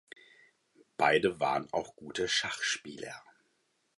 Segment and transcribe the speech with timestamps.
[0.97, 3.21] Beide waren auch gute Schachspieler.